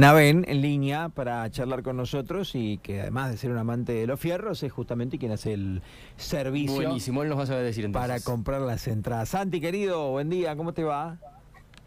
Navén 0.00 0.44
en 0.48 0.60
línea 0.62 1.08
para 1.08 1.50
charlar 1.50 1.82
con 1.82 1.96
nosotros 1.96 2.54
y 2.54 2.78
que 2.78 3.00
además 3.02 3.30
de 3.30 3.36
ser 3.36 3.50
un 3.50 3.58
amante 3.58 3.92
de 3.92 4.06
los 4.06 4.18
fierros 4.20 4.62
es 4.62 4.72
justamente 4.72 5.18
quien 5.18 5.32
hace 5.32 5.54
el 5.54 5.82
servicio 6.16 6.76
Buenísimo, 6.76 7.22
él 7.22 7.28
nos 7.28 7.38
va 7.38 7.42
a 7.44 7.46
saber 7.46 7.64
decir 7.64 7.84
entonces. 7.84 8.08
para 8.10 8.20
comprar 8.20 8.60
las 8.60 8.86
entradas. 8.88 9.30
Santi, 9.30 9.60
querido, 9.60 10.10
buen 10.10 10.28
día, 10.30 10.56
¿cómo 10.56 10.72
te 10.72 10.84
va? 10.84 11.18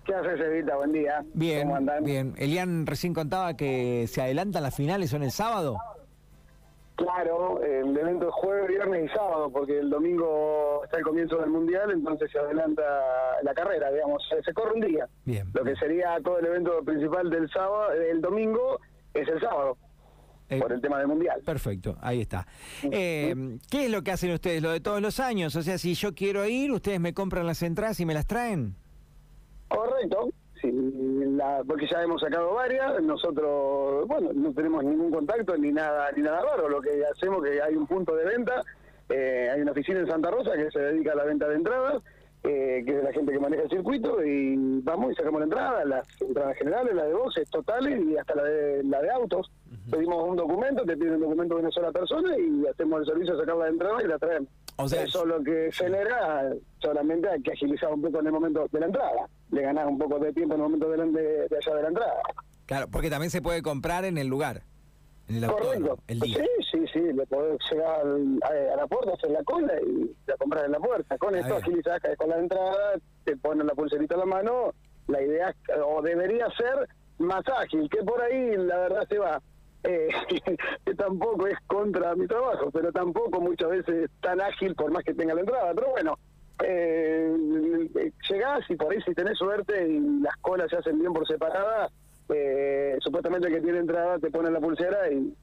¿Qué 0.05 0.13
haces, 0.13 0.39
Evita? 0.39 0.75
Buen 0.75 0.91
día. 0.91 1.25
Bien, 1.33 1.63
¿Cómo 1.63 1.77
andan? 1.77 2.03
bien. 2.03 2.33
Elian 2.37 2.85
recién 2.85 3.13
contaba 3.13 3.55
que 3.55 4.05
se 4.07 4.21
adelantan 4.21 4.61
las 4.61 4.75
finales, 4.75 5.09
son 5.09 5.23
el 5.23 5.31
sábado. 5.31 5.77
Claro, 6.95 7.61
el 7.61 7.97
evento 7.97 8.29
es 8.29 8.33
jueves, 8.35 8.69
viernes 8.69 9.05
y 9.11 9.15
sábado, 9.15 9.49
porque 9.51 9.79
el 9.79 9.89
domingo 9.89 10.81
está 10.85 10.97
el 10.99 11.03
comienzo 11.03 11.37
del 11.37 11.49
Mundial, 11.49 11.91
entonces 11.91 12.31
se 12.31 12.39
adelanta 12.39 12.81
la 13.43 13.53
carrera, 13.53 13.91
digamos, 13.91 14.23
se, 14.29 14.41
se 14.43 14.53
corre 14.53 14.75
un 14.75 14.79
día. 14.81 15.07
Bien. 15.25 15.51
Lo 15.53 15.63
que 15.65 15.75
sería 15.75 16.17
todo 16.23 16.39
el 16.39 16.45
evento 16.45 16.81
principal 16.85 17.29
del 17.29 17.49
sábado, 17.49 17.91
el 17.91 18.21
domingo, 18.21 18.79
es 19.13 19.27
el 19.27 19.41
sábado, 19.41 19.77
Eh, 20.47 20.59
por 20.59 20.71
el 20.71 20.79
tema 20.79 20.99
del 20.99 21.07
Mundial. 21.07 21.41
Perfecto, 21.43 21.97
ahí 22.01 22.21
está. 22.21 22.47
Eh, 22.83 23.57
¿Qué 23.69 23.85
es 23.85 23.91
lo 23.91 24.01
que 24.03 24.11
hacen 24.11 24.31
ustedes? 24.31 24.61
Lo 24.61 24.71
de 24.71 24.79
todos 24.79 25.01
los 25.01 25.19
años. 25.19 25.55
O 25.55 25.63
sea, 25.63 25.77
si 25.77 25.95
yo 25.95 26.13
quiero 26.13 26.45
ir, 26.45 26.71
ustedes 26.71 26.99
me 26.99 27.13
compran 27.13 27.45
las 27.47 27.61
entradas 27.63 27.99
y 27.99 28.05
me 28.05 28.13
las 28.13 28.25
traen. 28.27 28.75
Correcto, 29.67 30.29
sí, 30.61 30.69
la- 31.35 31.63
porque 31.67 31.87
ya 31.87 32.01
hemos 32.01 32.21
sacado 32.21 32.53
varias, 32.53 33.01
nosotros, 33.03 34.07
bueno, 34.07 34.31
no 34.33 34.53
tenemos 34.53 34.83
ningún 34.83 35.11
contacto 35.11 35.55
ni 35.57 35.71
nada 35.71 36.09
ni 36.15 36.21
nada 36.23 36.41
raro, 36.41 36.69
lo 36.69 36.81
que 36.81 37.03
hacemos 37.05 37.43
que 37.43 37.61
hay 37.61 37.75
un 37.75 37.87
punto 37.87 38.15
de 38.15 38.25
venta, 38.25 38.61
eh, 39.09 39.49
hay 39.53 39.61
una 39.61 39.71
oficina 39.71 39.99
en 39.99 40.07
Santa 40.07 40.31
Rosa 40.31 40.51
que 40.53 40.71
se 40.71 40.79
dedica 40.79 41.11
a 41.11 41.15
la 41.15 41.25
venta 41.25 41.47
de 41.47 41.55
entradas, 41.55 42.01
eh, 42.47 42.83
que 42.85 42.91
es 42.91 42.97
de 42.97 43.03
la 43.03 43.11
gente 43.13 43.31
que 43.31 43.39
maneja 43.39 43.63
el 43.63 43.69
circuito, 43.69 44.23
y 44.23 44.55
vamos 44.81 45.11
y 45.11 45.15
sacamos 45.15 45.39
la 45.41 45.45
entrada, 45.45 45.85
las 45.85 46.21
entradas 46.21 46.57
generales, 46.57 46.93
la 46.95 47.05
de 47.05 47.13
voces 47.13 47.49
totales 47.49 47.99
y 48.05 48.17
hasta 48.17 48.35
la 48.35 48.43
de, 48.43 48.83
la 48.83 49.01
de 49.01 49.09
autos. 49.11 49.51
Pedimos 49.91 50.27
un 50.29 50.35
documento, 50.35 50.83
te 50.83 50.97
piden 50.97 51.15
un 51.15 51.21
documento 51.21 51.55
de 51.55 51.61
una 51.61 51.71
sola 51.71 51.91
persona 51.91 52.35
y 52.37 52.65
hacemos 52.67 53.01
el 53.01 53.05
servicio 53.05 53.33
de 53.35 53.41
sacar 53.41 53.55
la 53.57 53.67
entrada 53.67 54.03
y 54.03 54.07
la 54.07 54.17
traemos. 54.17 54.49
O 54.77 54.87
sea, 54.89 55.03
Eso 55.03 55.25
lo 55.25 55.41
que 55.43 55.69
genera, 55.71 56.51
solamente 56.79 57.29
hay 57.29 57.41
que 57.41 57.51
agilizar 57.51 57.93
un 57.93 58.01
poco 58.01 58.19
en 58.19 58.25
el 58.27 58.31
momento 58.33 58.67
de 58.71 58.79
la 58.79 58.85
entrada. 58.87 59.27
Le 59.51 59.61
ganás 59.61 59.87
un 59.87 59.97
poco 59.97 60.19
de 60.19 60.33
tiempo 60.33 60.55
en 60.55 60.61
el 60.61 60.63
momento 60.65 60.89
de- 60.89 61.47
de 61.49 61.57
allá 61.57 61.75
de 61.75 61.81
la 61.83 61.87
entrada. 61.89 62.13
Claro, 62.65 62.87
porque 62.91 63.09
también 63.09 63.29
se 63.29 63.41
puede 63.41 63.61
comprar 63.61 64.05
en 64.05 64.17
el 64.17 64.27
lugar, 64.27 64.63
en 65.27 65.35
el 65.37 65.43
autódromo, 65.45 65.87
Correcto. 65.87 66.03
el 66.07 66.19
día. 66.19 66.37
Sí, 66.37 66.67
sí, 66.71 66.85
sí. 66.93 66.99
Le 67.13 67.25
podés 67.27 67.57
llegar 67.71 67.99
al- 68.01 68.39
a, 68.43 68.73
a 68.73 68.75
la 68.77 68.87
puerta, 68.87 69.13
hacer 69.13 69.31
la 69.31 69.43
cola 69.43 69.73
y 69.81 70.15
la 70.27 70.37
comprar 70.37 70.65
en 70.65 70.71
la 70.71 70.79
puerta. 70.79 71.17
Con 71.17 71.35
esto 71.35 71.55
agilizás, 71.55 71.99
caes 72.01 72.17
con 72.17 72.29
la 72.29 72.37
entrada, 72.39 72.93
te 73.23 73.35
ponen 73.37 73.67
la 73.67 73.73
pulserita 73.73 74.13
en 74.15 74.19
la 74.21 74.25
mano. 74.25 74.73
La 75.07 75.21
idea, 75.21 75.49
es 75.49 75.55
o 75.85 76.01
debería 76.01 76.47
ser 76.57 76.87
más 77.19 77.43
ágil, 77.59 77.87
que 77.89 78.03
por 78.03 78.21
ahí 78.21 78.55
la 78.57 78.77
verdad 78.77 79.07
se 79.07 79.17
va. 79.19 79.41
Eh, 79.83 80.07
que 80.85 80.95
tampoco 80.95 81.45
es 81.47 81.57
contra 81.67 82.15
mi 82.15 82.25
trabajo, 82.27 82.71
pero 82.71 82.91
tampoco 82.91 83.39
muchas 83.39 83.69
veces 83.69 84.09
tan 84.21 84.41
ágil 84.41 84.73
por 84.75 84.89
más 84.91 85.03
que 85.03 85.13
tenga 85.13 85.33
la 85.35 85.41
entrada. 85.41 85.73
Pero 85.75 85.91
bueno, 85.91 86.17
eh, 86.63 87.35
llegás 88.29 88.69
y 88.69 88.75
por 88.75 88.91
ahí 88.91 89.01
si 89.01 89.13
tenés 89.13 89.37
suerte 89.37 89.87
y 89.87 89.99
las 90.21 90.35
colas 90.37 90.69
se 90.69 90.77
hacen 90.77 90.99
bien 90.99 91.13
por 91.13 91.27
separada, 91.27 91.89
eh, 92.29 92.97
supuestamente 93.01 93.47
el 93.47 93.55
que 93.55 93.61
tiene 93.61 93.79
entrada 93.79 94.19
te 94.19 94.31
pone 94.31 94.49
la 94.51 94.59
pulsera 94.59 95.11
y 95.11 95.33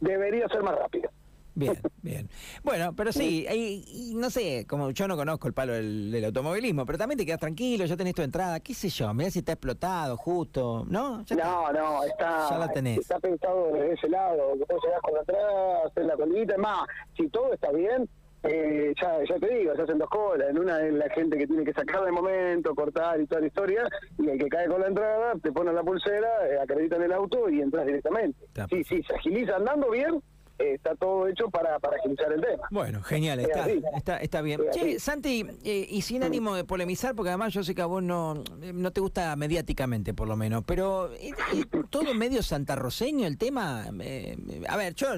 debería 0.00 0.48
ser 0.48 0.62
más 0.62 0.76
rápido. 0.76 1.10
Bien, 1.54 1.76
bien. 2.02 2.28
Bueno, 2.62 2.94
pero 2.94 3.12
sí, 3.12 3.44
y, 3.52 4.10
y 4.12 4.14
no 4.14 4.30
sé, 4.30 4.66
como 4.68 4.90
yo 4.92 5.08
no 5.08 5.16
conozco 5.16 5.48
el 5.48 5.52
palo 5.52 5.72
del, 5.72 6.10
del 6.10 6.24
automovilismo, 6.26 6.86
pero 6.86 6.96
también 6.96 7.18
te 7.18 7.26
quedas 7.26 7.40
tranquilo, 7.40 7.84
ya 7.84 7.96
tenés 7.96 8.14
tu 8.14 8.22
entrada, 8.22 8.60
qué 8.60 8.72
sé 8.72 8.88
yo, 8.88 9.12
mirá 9.12 9.30
si 9.30 9.40
está 9.40 9.52
explotado, 9.52 10.16
justo, 10.16 10.84
¿no? 10.88 11.24
Ya 11.24 11.34
está. 11.36 11.44
No, 11.48 11.72
no, 11.72 12.04
está, 12.04 12.48
Ya 12.50 12.58
la 12.58 12.68
tenés. 12.68 12.98
está 12.98 13.18
pensado 13.18 13.72
desde 13.72 13.92
ese 13.94 14.08
lado, 14.08 14.52
que 14.54 14.72
vos 14.72 14.82
llegás 14.84 15.00
con 15.02 15.14
la 15.14 15.20
entrada, 15.20 15.86
hacer 15.86 16.04
la 16.04 16.16
colita, 16.16 16.52
es 16.54 16.58
más, 16.60 16.86
si 17.16 17.28
todo 17.28 17.52
está 17.52 17.70
bien, 17.72 18.08
eh, 18.42 18.94
ya, 19.00 19.22
ya 19.24 19.38
te 19.38 19.54
digo, 19.54 19.74
se 19.76 19.82
hacen 19.82 19.98
dos 19.98 20.08
colas, 20.08 20.48
en 20.48 20.58
una 20.58 20.80
es 20.80 20.92
la 20.94 21.08
gente 21.10 21.36
que 21.36 21.46
tiene 21.46 21.64
que 21.64 21.72
sacar 21.72 22.04
de 22.04 22.12
momento, 22.12 22.74
cortar 22.74 23.20
y 23.20 23.26
toda 23.26 23.42
la 23.42 23.46
historia, 23.48 23.88
y 24.18 24.28
el 24.28 24.38
que 24.38 24.48
cae 24.48 24.66
con 24.68 24.80
la 24.80 24.88
entrada, 24.88 25.34
te 25.42 25.52
pone 25.52 25.72
la 25.72 25.82
pulsera, 25.82 26.28
eh, 26.48 26.58
acredita 26.62 26.96
en 26.96 27.02
el 27.02 27.12
auto 27.12 27.48
y 27.50 27.60
entras 27.60 27.86
directamente. 27.86 28.44
Está 28.46 28.66
Sí, 28.68 28.82
sí, 28.84 29.02
se 29.02 29.14
agiliza 29.14 29.56
andando 29.56 29.90
bien, 29.90 30.22
eh, 30.60 30.74
está 30.74 30.94
todo 30.94 31.26
hecho 31.26 31.48
para, 31.50 31.78
para 31.78 31.96
agilizar 31.96 32.32
el 32.32 32.40
tema. 32.40 32.68
Bueno, 32.70 33.02
genial, 33.02 33.40
Es 33.40 33.48
está, 33.48 33.68
está, 33.96 34.16
está 34.18 34.42
bien. 34.42 34.60
Es 34.70 34.76
Che. 34.76 35.00
Santi, 35.00 35.46
eh, 35.64 35.86
y 35.88 36.02
sin 36.02 36.22
ánimo 36.22 36.54
de 36.54 36.64
polemizar, 36.64 37.14
porque 37.14 37.30
además 37.30 37.52
yo 37.52 37.64
sé 37.64 37.74
que 37.74 37.82
a 37.82 37.86
vos 37.86 38.02
no, 38.02 38.42
no 38.74 38.90
te 38.90 39.00
gusta 39.00 39.34
mediáticamente, 39.36 40.14
por 40.14 40.28
lo 40.28 40.36
menos, 40.36 40.62
pero 40.66 41.12
¿es, 41.14 41.32
es 41.52 41.66
todo 41.88 42.14
medio 42.14 42.42
santarroseño 42.42 43.26
el 43.26 43.38
tema? 43.38 43.86
Eh, 44.00 44.36
a 44.68 44.76
ver, 44.76 44.94
yo 44.94 45.08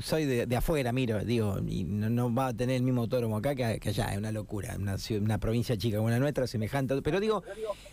soy 0.00 0.24
de, 0.24 0.46
de 0.46 0.56
afuera, 0.56 0.92
miro, 0.92 1.20
digo, 1.24 1.58
y 1.66 1.84
no, 1.84 2.08
no 2.08 2.34
va 2.34 2.48
a 2.48 2.54
tener 2.54 2.76
el 2.76 2.82
mismo 2.82 3.02
autódromo 3.02 3.36
acá 3.36 3.54
que, 3.54 3.78
que 3.78 3.90
allá, 3.90 4.12
es 4.12 4.18
una 4.18 4.32
locura, 4.32 4.74
una, 4.78 4.96
una 5.20 5.38
provincia 5.38 5.76
chica 5.76 5.98
como 5.98 6.10
la 6.10 6.18
nuestra, 6.18 6.46
semejante, 6.46 7.00
pero 7.02 7.20
digo, 7.20 7.42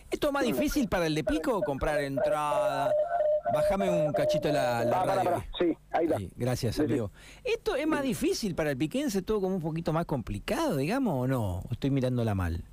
¿esto 0.09 0.27
es 0.27 0.33
más 0.33 0.43
difícil 0.43 0.87
para 0.87 1.07
el 1.07 1.15
de 1.15 1.23
Pico 1.23 1.61
comprar 1.61 2.01
entrada? 2.01 2.91
Bájame 3.55 3.89
un 3.89 4.11
cachito 4.13 4.49
la, 4.51 4.83
la 4.83 5.01
Ah, 5.01 5.45
Sí, 5.57 5.75
ahí 5.91 6.29
gracias, 6.35 6.75
Sí, 6.75 6.81
sí. 6.81 6.91
amigo. 6.91 7.11
¿Esto 7.43 7.75
es 7.75 7.87
más 7.87 8.03
difícil 8.03 8.53
para 8.53 8.71
el 8.71 8.77
piquense, 8.77 9.21
todo 9.21 9.39
como 9.41 9.55
un 9.55 9.61
poquito 9.61 9.93
más 9.93 10.05
complicado, 10.05 10.77
digamos, 10.77 11.23
o 11.23 11.27
no? 11.27 11.59
¿O 11.59 11.67
Estoy 11.71 11.89
mirándola 11.91 12.35
mal. 12.35 12.63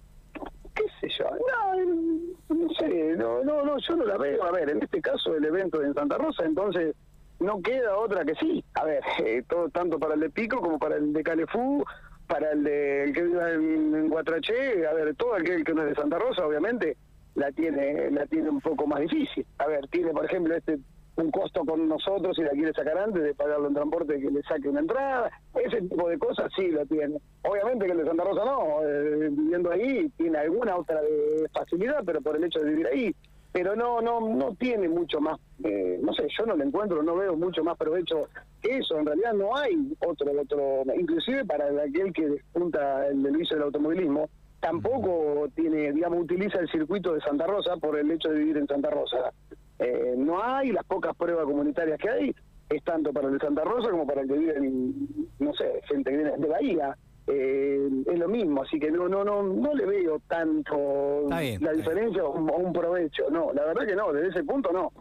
qué 0.75 0.85
sé 1.01 1.09
yo, 1.19 1.25
no, 1.25 2.55
no 2.55 2.75
sé, 2.75 3.15
no, 3.17 3.45
no, 3.45 3.63
no, 3.65 3.77
yo 3.79 3.97
no 3.97 4.05
la 4.05 4.17
veo. 4.19 4.43
A 4.45 4.51
ver, 4.51 4.71
en 4.71 4.83
este 4.83 5.01
caso 5.01 5.35
el 5.37 5.45
evento 5.45 5.83
en 5.83 5.95
Santa 5.95 6.19
Rosa, 6.19 6.45
entonces 6.45 6.95
no 7.39 7.61
queda 7.63 7.97
otra 7.97 8.25
que 8.25 8.35
sí. 8.37 8.65
A 8.75 8.85
ver, 8.85 9.03
eh, 9.25 9.43
todo 9.49 9.69
tanto 9.69 9.99
para 9.99 10.15
el 10.15 10.21
de 10.21 10.31
Pico 10.31 10.61
como 10.61 10.79
para 10.79 10.97
el 10.97 11.13
de 11.13 11.23
Calefú, 11.23 11.85
para 12.27 12.53
el 12.53 12.65
de 12.65 13.05
el 13.05 13.13
que 13.13 13.23
vive 13.23 13.55
en, 13.55 13.95
en 13.95 14.09
Guatraché, 14.09 14.87
a 14.87 14.95
ver, 14.95 15.15
todo 15.17 15.35
aquel 15.35 15.65
que 15.65 15.75
no 15.75 15.83
es 15.83 15.91
de 15.91 15.95
Santa 15.95 16.19
Rosa, 16.19 16.47
obviamente, 16.47 16.97
la 17.35 17.51
tiene, 17.53 18.11
la 18.11 18.27
tiene 18.27 18.51
un 18.51 18.61
poco 18.61 18.87
más 18.87 19.01
difícil. 19.01 19.47
A 19.59 19.67
ver, 19.67 19.87
tiene, 19.89 20.13
por 20.13 20.25
ejemplo, 20.25 20.55
este 20.55 20.79
un 21.17 21.31
costo 21.31 21.65
con 21.65 21.89
nosotros 21.89 22.39
y 22.39 22.43
la 22.43 22.51
quiere 22.51 22.73
sacar 22.73 22.97
antes 22.97 23.23
de 23.23 23.35
pagarlo 23.35 23.69
en 23.69 23.75
transporte 23.75 24.19
que 24.19 24.31
le 24.31 24.43
saque 24.43 24.69
una 24.69 24.81
entrada, 24.81 25.31
ese 25.55 25.83
tipo 25.83 26.09
de 26.09 26.19
cosas 26.19 26.51
sí 26.57 26.69
lo 26.69 26.87
tiene. 26.87 27.19
Obviamente 27.43 27.87
que 27.87 27.93
el 27.93 27.99
de 27.99 28.07
Santa 28.07 28.25
Rosa 28.25 28.45
no, 28.45 28.83
eh, 28.83 29.29
viviendo 29.31 29.71
ahí 29.71 30.09
tiene 30.17 30.39
alguna 30.39 30.77
otra 30.77 31.03
de 31.03 31.49
facilidad, 31.53 32.03
pero 32.05 32.21
por 32.23 32.37
el 32.37 32.45
hecho 32.45 32.61
de 32.61 32.71
vivir 32.71 32.87
ahí, 32.87 33.15
pero 33.53 33.77
no 33.77 34.01
no 34.01 34.21
no 34.21 34.55
tiene 34.55 34.89
mucho 34.89 35.21
más, 35.21 35.39
eh, 35.63 35.99
no 36.03 36.15
sé, 36.15 36.27
yo 36.39 36.47
no 36.47 36.57
le 36.57 36.65
encuentro, 36.65 37.03
no 37.03 37.15
veo 37.17 37.37
mucho 37.37 37.63
más 37.63 37.77
provecho 37.77 38.29
que 38.63 38.79
eso, 38.79 38.99
en 38.99 39.05
realidad 39.05 39.35
no 39.35 39.55
hay 39.55 39.95
otro, 40.07 40.31
otro 40.41 40.83
inclusive 40.99 41.45
para 41.45 41.67
aquel 41.67 42.13
que 42.15 42.27
despunta 42.27 43.07
el 43.09 43.23
servicio 43.23 43.57
del 43.57 43.65
automovilismo, 43.65 44.31
tampoco 44.63 45.49
tiene, 45.57 45.93
digamos, 45.93 46.21
utiliza 46.21 46.61
el 46.61 46.71
circuito 46.71 47.13
de 47.13 47.21
Santa 47.21 47.47
Rosa 47.47 47.77
por 47.79 47.99
el 47.99 48.09
hecho 48.13 48.29
de 48.29 48.39
vivir 48.39 48.59
en 48.59 48.69
Santa 48.69 48.91
Rosa. 48.91 49.33
Eh, 49.81 50.15
no 50.17 50.41
hay, 50.41 50.71
las 50.71 50.85
pocas 50.85 51.17
pruebas 51.17 51.45
comunitarias 51.45 51.99
que 51.99 52.09
hay, 52.09 52.35
es 52.71 52.85
tanto 52.85 53.13
para 53.13 53.27
el 53.27 53.35
de 53.35 53.41
Santa 53.41 53.65
Rosa 53.65 53.91
como 53.91 54.07
para 54.07 54.21
el 54.23 54.29
que 54.29 54.39
vive 54.39 54.57
en, 54.57 55.09
no 55.41 55.53
sé, 55.55 55.83
gente 55.89 56.11
que 56.11 56.17
viene 56.17 56.39
de 56.39 56.47
Bahía. 56.47 56.97
Eh, 57.27 57.89
es 58.07 58.19
lo 58.19 58.29
mismo, 58.29 58.63
así 58.63 58.79
que 58.81 58.91
no 58.91 59.09
no 59.09 59.23
no 59.25 59.43
no 59.45 59.75
le 59.75 59.87
veo 59.87 60.21
tanto 60.29 61.27
bien, 61.29 61.63
la 61.63 61.73
diferencia 61.73 62.25
o 62.25 62.33
un, 62.33 62.51
o 62.51 62.57
un 62.57 62.73
provecho. 62.73 63.31
No, 63.31 63.53
la 63.53 63.65
verdad 63.65 63.87
que 63.87 63.97
no, 63.97 64.13
desde 64.13 64.29
ese 64.29 64.45
punto 64.45 64.71
no. 64.73 64.93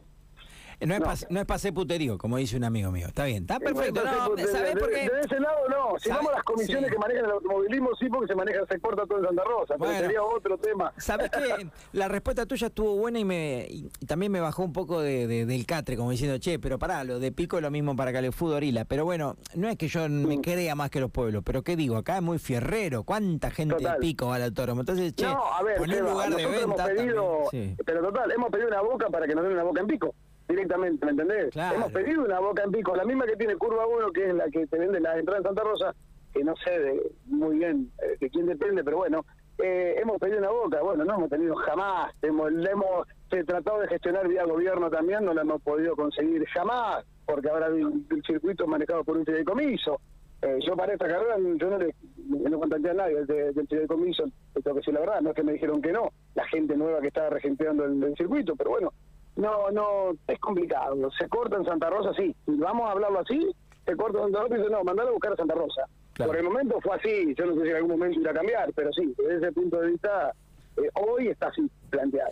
No 0.85 0.93
es, 0.93 0.99
No. 0.99 1.05
pas- 1.05 1.27
no 1.29 1.39
es 1.39 1.45
pase 1.45 1.71
puterío, 1.73 2.17
como 2.17 2.37
dice 2.37 2.57
un 2.57 2.63
amigo 2.63 2.91
mío. 2.91 3.07
Está 3.07 3.25
bien, 3.25 3.43
está 3.43 3.59
perfecto. 3.59 4.01
Entonces, 4.01 4.17
No, 4.27 4.35
de- 4.35 4.47
¿Sabés 4.47 4.73
de, 4.75 4.79
por 4.79 4.89
qué? 4.89 5.09
de 5.09 5.19
ese 5.21 5.39
lado 5.39 5.57
no. 5.69 5.99
Si 5.99 6.09
vamos 6.09 6.31
a 6.31 6.35
las 6.35 6.43
comisiones 6.43 6.85
Sí. 6.85 6.91
que 6.93 6.97
manejan 6.99 7.25
el 7.25 7.31
automovilismo, 7.31 7.89
sí, 7.99 8.07
porque 8.09 8.27
se 8.27 8.35
maneja, 8.35 8.59
se 8.69 8.79
corta 8.79 9.05
todo 9.05 9.19
en 9.19 9.25
Santa 9.25 9.43
Rosa, 9.43 9.75
Bueno. 9.77 9.93
pero 9.95 10.05
sería 10.07 10.23
otro 10.23 10.57
tema. 10.57 10.93
Sabes 10.97 11.29
que 11.29 11.67
la 11.93 12.07
respuesta 12.07 12.45
tuya 12.45 12.67
estuvo 12.67 12.95
buena 12.97 13.19
y 13.19 13.25
me 13.25 13.67
y 13.69 13.89
también 14.07 14.31
me 14.31 14.39
bajó 14.39 14.63
un 14.63 14.73
poco 14.73 15.01
de, 15.01 15.27
de- 15.27 15.45
del 15.45 15.65
catre, 15.65 15.95
como 15.97 16.11
diciendo, 16.11 16.37
che, 16.39 16.57
pero 16.59 16.79
pará, 16.79 17.03
lo 17.03 17.19
de 17.19 17.31
Pico 17.31 17.57
es 17.57 17.61
lo 17.63 17.71
mismo 17.71 17.95
para 17.95 18.11
Calefú 18.11 18.47
Dorila. 18.49 18.85
Pero 18.85 19.05
bueno, 19.05 19.35
no 19.55 19.67
es 19.69 19.77
que 19.77 19.87
yo 19.87 20.07
me 20.09 20.37
Mm. 20.37 20.41
crea 20.41 20.75
más 20.75 20.89
que 20.89 20.99
los 20.99 21.11
pueblos, 21.11 21.43
pero 21.45 21.61
¿qué 21.63 21.75
digo? 21.75 21.97
Acá 21.97 22.15
es 22.17 22.21
muy 22.23 22.39
fierrero. 22.39 23.03
¿Cuánta 23.03 23.51
gente 23.51 23.75
de. 23.75 23.91
Pico 23.99 24.27
va 24.27 24.35
al 24.35 24.43
autódromo? 24.43 24.81
Entonces, 24.81 25.13
che, 25.15 25.25
no, 25.25 25.43
a 25.53 25.61
ver, 25.63 25.77
poner 25.77 26.01
lugar 26.01 26.29
de 26.33 26.45
venta. 26.45 26.61
hemos 26.61 26.81
pedido, 26.81 27.37
sí. 27.51 27.75
pero 27.85 28.01
total, 28.01 28.31
hemos 28.31 28.49
pedido 28.49 28.67
una 28.69 28.81
boca 28.81 29.09
para 29.09 29.27
que 29.27 29.35
nos 29.35 29.43
den 29.43 29.53
una 29.53 29.63
boca 29.63 29.81
en 29.81 29.87
pico, 29.87 30.15
directamente, 30.51 31.05
¿me 31.05 31.11
entendés? 31.11 31.49
Claro. 31.51 31.75
Hemos 31.77 31.91
pedido 31.91 32.23
una 32.23 32.39
boca 32.39 32.63
en 32.63 32.71
pico, 32.71 32.95
la 32.95 33.05
misma 33.05 33.25
que 33.25 33.35
tiene 33.35 33.55
Curva 33.55 33.87
1, 33.87 34.11
que 34.11 34.29
es 34.29 34.33
la 34.35 34.49
que 34.49 34.67
te 34.67 34.77
vende 34.77 34.99
las 34.99 35.17
entradas 35.17 35.41
en 35.41 35.47
Santa 35.47 35.63
Rosa, 35.63 35.95
que 36.33 36.43
no 36.43 36.53
sé 36.63 36.79
de, 36.79 37.11
muy 37.25 37.57
bien 37.57 37.91
eh, 38.03 38.17
de 38.19 38.29
quién 38.29 38.45
depende, 38.45 38.83
pero 38.83 38.97
bueno, 38.97 39.25
eh, 39.57 39.95
hemos 40.01 40.17
pedido 40.17 40.39
una 40.39 40.49
boca, 40.49 40.81
bueno, 40.81 41.03
no 41.05 41.15
hemos 41.15 41.29
tenido 41.29 41.55
jamás, 41.55 42.13
hemos, 42.21 42.51
hemos 42.51 43.07
tratado 43.45 43.79
de 43.81 43.87
gestionar 43.87 44.27
vía 44.27 44.45
gobierno 44.45 44.89
también, 44.89 45.23
no 45.25 45.33
la 45.33 45.41
hemos 45.41 45.61
podido 45.61 45.95
conseguir 45.95 46.45
jamás, 46.47 47.05
porque 47.25 47.49
ahora 47.49 47.67
el, 47.67 48.03
el 48.09 48.23
circuito 48.25 48.63
es 48.63 48.69
manejado 48.69 49.03
por 49.03 49.17
un 49.17 49.25
fideicomiso. 49.25 49.99
Eh, 50.41 50.57
yo 50.65 50.75
para 50.75 50.93
esta 50.93 51.07
carrera 51.07 51.35
yo 51.37 51.69
no 51.69 51.77
le 51.77 51.93
no 52.27 52.59
contacté 52.59 52.89
a 52.89 52.93
nadie 52.95 53.23
de- 53.25 53.51
del 53.51 53.67
fideicomiso, 53.67 54.23
te 54.53 54.61
tengo 54.61 54.75
que 54.75 54.79
decir 54.79 54.93
la 54.95 55.01
verdad, 55.01 55.21
no 55.21 55.29
es 55.29 55.35
que 55.35 55.43
me 55.43 55.53
dijeron 55.53 55.81
que 55.81 55.91
no, 55.91 56.09
la 56.33 56.47
gente 56.47 56.75
nueva 56.75 56.99
que 56.99 57.09
estaba 57.09 57.29
regenteando 57.29 57.85
el, 57.85 58.01
el 58.03 58.15
circuito, 58.15 58.55
pero 58.55 58.71
bueno, 58.71 58.91
No, 59.35 59.71
no, 59.71 60.11
es 60.27 60.39
complicado. 60.39 60.95
Se 61.17 61.27
corta 61.29 61.55
en 61.57 61.65
Santa 61.65 61.89
Rosa, 61.89 62.11
sí. 62.15 62.35
Vamos 62.45 62.87
a 62.87 62.91
hablarlo 62.91 63.19
así, 63.21 63.49
se 63.85 63.95
corta 63.95 64.19
en 64.19 64.25
Santa 64.25 64.39
Rosa 64.41 64.55
y 64.55 64.57
dice, 64.59 64.69
no, 64.71 64.83
mandalo 64.83 65.09
a 65.09 65.13
buscar 65.13 65.33
a 65.33 65.35
Santa 65.37 65.55
Rosa. 65.55 65.83
Claro. 66.13 66.29
Por 66.31 66.37
el 66.39 66.43
momento 66.45 66.79
fue 66.81 66.95
así. 66.95 67.33
Yo 67.37 67.45
no 67.45 67.55
sé 67.55 67.61
si 67.63 67.69
en 67.69 67.75
algún 67.77 67.91
momento 67.91 68.19
irá 68.19 68.31
a 68.31 68.33
cambiar, 68.35 68.71
pero 68.73 68.91
sí, 68.91 69.13
desde 69.17 69.37
ese 69.37 69.51
punto 69.53 69.79
de 69.79 69.91
vista, 69.91 70.33
eh, 70.77 70.89
hoy 70.95 71.27
está 71.29 71.47
así 71.47 71.69
planteado. 71.89 72.29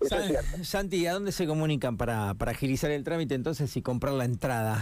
Eso 0.00 0.16
es 0.16 0.22
Sa- 0.22 0.28
cierto. 0.28 0.64
Santi, 0.64 1.06
¿a 1.06 1.14
dónde 1.14 1.32
se 1.32 1.46
comunican 1.46 1.96
para, 1.96 2.34
para 2.34 2.50
agilizar 2.52 2.90
el 2.90 3.02
trámite 3.04 3.34
entonces 3.34 3.74
y 3.76 3.82
comprar 3.82 4.12
la 4.12 4.24
entrada? 4.26 4.76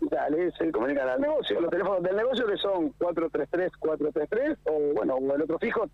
Dale, 0.00 0.52
se 0.52 0.70
comunican 0.70 1.08
al 1.08 1.20
negocio, 1.20 1.60
los 1.60 1.70
teléfonos 1.70 2.02
del 2.02 2.14
negocio 2.16 2.46
que 2.46 2.56
son 2.58 2.92
433-433 2.98 4.56
o 4.64 4.94
bueno, 4.94 5.14
o 5.14 5.34
el 5.34 5.42
otro 5.42 5.58
fijo 5.58 5.86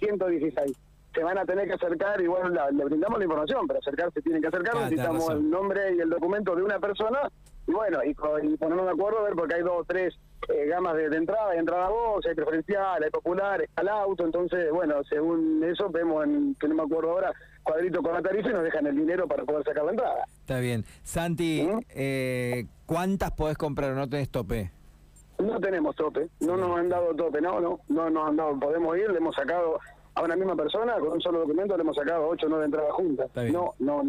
327-116. 0.00 0.74
Se 1.14 1.22
van 1.22 1.36
a 1.38 1.44
tener 1.44 1.66
que 1.68 1.74
acercar, 1.74 2.20
igual 2.20 2.54
la- 2.54 2.70
le 2.70 2.84
brindamos 2.84 3.18
la 3.18 3.24
información, 3.24 3.66
pero 3.66 3.78
acercarse 3.80 4.22
tienen 4.22 4.40
que 4.40 4.48
acercar, 4.48 4.74
Ah, 4.76 4.80
necesitamos 4.84 5.28
el 5.30 5.50
nombre 5.50 5.94
y 5.94 6.00
el 6.00 6.08
documento 6.10 6.54
de 6.56 6.62
una 6.62 6.78
persona 6.78 7.28
y 7.66 7.72
bueno, 7.72 7.98
y, 8.04 8.10
y 8.10 8.56
ponernos 8.56 8.86
de 8.86 8.92
acuerdo 8.92 9.18
a 9.20 9.22
ver 9.24 9.34
porque 9.34 9.54
hay 9.56 9.62
dos 9.62 9.72
o 9.80 9.84
tres 9.84 10.14
eh, 10.48 10.66
gamas 10.66 10.96
de, 10.96 11.08
de 11.10 11.16
entrada, 11.18 11.50
hay 11.50 11.58
entrada 11.58 11.86
a 11.86 11.90
voz, 11.90 12.24
hay 12.26 12.34
preferencial, 12.34 13.02
hay 13.02 13.10
popular, 13.10 13.62
está 13.62 13.82
el 13.82 13.88
auto, 13.88 14.24
entonces 14.24 14.70
bueno, 14.72 14.96
según 15.08 15.62
eso 15.64 15.88
vemos, 15.90 16.24
en, 16.24 16.56
que 16.58 16.66
no 16.66 16.74
me 16.74 16.82
acuerdo 16.82 17.10
ahora, 17.12 17.32
cuadrito 17.62 18.02
con 18.02 18.14
la 18.14 18.22
tarifa 18.22 18.48
y 18.48 18.52
nos 18.54 18.64
dejan 18.64 18.86
el 18.86 18.96
dinero 18.96 19.28
para 19.28 19.44
poder 19.44 19.64
sacar 19.64 19.84
la 19.84 19.90
entrada. 19.92 20.24
Está 20.40 20.58
bien. 20.58 20.84
Santi, 21.04 21.68
¿Mm? 21.70 21.78
eh, 21.90 22.64
¿cuántas 22.86 23.30
podés 23.32 23.56
comprar? 23.56 23.92
¿No 23.94 24.08
tenés 24.08 24.30
tope? 24.30 24.72
No 25.38 25.60
tenemos 25.60 25.94
tope, 25.96 26.28
no 26.40 26.56
nos 26.56 26.78
han 26.78 26.88
dado 26.88 27.14
tope, 27.14 27.40
no, 27.40 27.60
no, 27.60 27.78
no 27.88 28.10
nos 28.10 28.28
han 28.28 28.36
dado, 28.36 28.58
podemos 28.58 28.96
ir, 28.96 29.10
le 29.10 29.18
hemos 29.18 29.34
sacado 29.34 29.78
a 30.14 30.22
una 30.22 30.36
misma 30.36 30.54
persona, 30.54 30.94
con 30.98 31.12
un 31.12 31.20
solo 31.20 31.40
documento 31.40 31.76
le 31.76 31.82
hemos 31.82 31.96
sacado 31.96 32.28
ocho 32.28 32.46
o 32.46 32.48
nueve 32.50 32.66
entradas 32.66 32.92
juntas. 32.92 33.30
No, 33.52 33.74
no, 33.78 34.02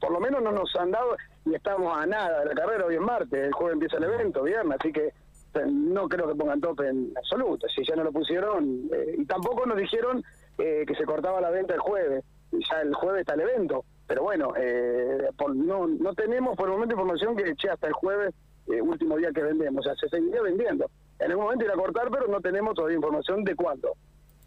por 0.00 0.12
lo 0.12 0.20
menos 0.20 0.42
no 0.42 0.52
nos 0.52 0.74
han 0.76 0.90
dado 0.90 1.16
y 1.44 1.54
estamos 1.54 1.96
a 1.96 2.04
nada 2.06 2.40
de 2.40 2.46
la 2.46 2.54
carrera 2.54 2.84
hoy 2.86 2.96
es 2.96 3.00
martes, 3.00 3.32
el 3.46 3.52
jueves 3.52 3.74
empieza 3.74 3.96
el 3.96 4.04
evento, 4.04 4.42
viernes, 4.42 4.76
así 4.78 4.92
que 4.92 5.12
no 5.66 6.06
creo 6.08 6.28
que 6.28 6.34
pongan 6.34 6.60
tope 6.60 6.86
en 6.86 7.12
absoluto, 7.16 7.66
si 7.68 7.82
ya 7.86 7.96
no 7.96 8.04
lo 8.04 8.12
pusieron, 8.12 8.90
eh, 8.92 9.14
y 9.18 9.24
tampoco 9.24 9.64
nos 9.64 9.78
dijeron 9.78 10.22
eh, 10.58 10.84
que 10.86 10.94
se 10.94 11.04
cortaba 11.04 11.40
la 11.40 11.48
venta 11.50 11.72
el 11.72 11.80
jueves, 11.80 12.22
ya 12.52 12.82
el 12.82 12.92
jueves 12.94 13.20
está 13.22 13.32
el 13.34 13.40
evento, 13.40 13.84
pero 14.06 14.22
bueno, 14.22 14.52
eh, 14.58 15.28
por- 15.38 15.56
no, 15.56 15.86
no 15.86 16.12
tenemos 16.12 16.54
por 16.56 16.66
el 16.68 16.74
momento 16.74 16.94
información 16.94 17.34
que 17.36 17.54
che, 17.56 17.70
hasta 17.70 17.86
el 17.86 17.94
jueves, 17.94 18.34
eh, 18.68 18.82
último 18.82 19.16
día 19.16 19.30
que 19.32 19.42
vendemos, 19.42 19.86
o 19.86 19.88
sea, 19.88 19.94
se 19.96 20.08
seguiría 20.10 20.42
vendiendo. 20.42 20.90
En 21.18 21.30
algún 21.30 21.44
momento 21.44 21.64
irá 21.64 21.72
a 21.72 21.78
cortar, 21.78 22.10
pero 22.10 22.26
no 22.26 22.40
tenemos 22.42 22.74
todavía 22.74 22.96
información 22.96 23.42
de 23.42 23.54
cuándo. 23.56 23.92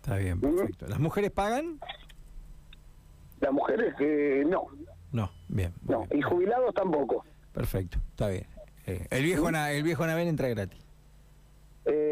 Está 0.01 0.18
bien, 0.18 0.40
perfecto. 0.40 0.88
¿Las 0.88 1.00
mujeres 1.00 1.31
pagan? 1.31 1.80
Las 3.42 3.51
mujeres, 3.54 3.94
eh, 4.00 4.44
no, 4.48 4.68
No, 5.12 5.31
bien. 5.48 5.74
no, 5.88 6.06
bien. 6.07 6.19
y 6.19 6.22
jubilados 6.22 6.74
tampoco. 6.74 7.24
Perfecto, 7.54 7.98
está 8.12 8.28
bien. 8.30 8.46
Eh, 8.86 9.07
el 9.12 9.24
viejo 9.24 9.51
na- 9.51 9.72
el 9.72 9.84
viejo 9.84 10.06
Navel 10.07 10.28
entra 10.28 10.48
gratis. 10.50 10.80
Eh, 11.86 12.07